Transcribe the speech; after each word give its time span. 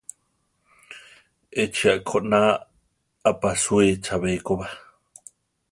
Échi 1.61 1.87
a-koná 1.93 2.41
aʼpasúe 3.29 3.85
chabé 4.03 4.31
ko 4.45 4.53
ba. 4.59 4.67